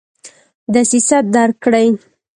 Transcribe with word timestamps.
دسیسه 0.73 1.17
درک 1.33 1.55
کړي. 1.63 1.87